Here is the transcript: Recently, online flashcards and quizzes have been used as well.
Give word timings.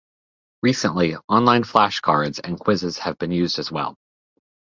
Recently, 0.63 1.15
online 1.29 1.63
flashcards 1.63 2.39
and 2.43 2.59
quizzes 2.59 2.97
have 2.97 3.19
been 3.19 3.29
used 3.29 3.59
as 3.59 3.71
well. 3.71 3.93